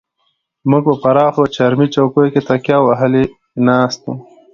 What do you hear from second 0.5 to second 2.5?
موږ په پراخو چرمي چوکیو کې